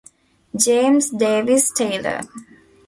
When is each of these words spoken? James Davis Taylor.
James 0.55 1.11
Davis 1.11 1.71
Taylor. 1.71 2.21